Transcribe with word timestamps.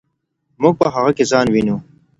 موږ 0.61 0.73
په 0.81 0.87
هغه 0.93 1.11
کې 1.17 1.25
ځان 1.31 1.47
وینو. 1.53 1.77